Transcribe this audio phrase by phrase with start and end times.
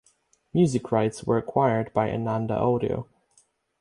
[0.51, 3.07] Music rights were acquired by Ananda Audio.